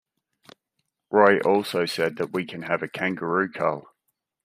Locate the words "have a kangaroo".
2.63-3.51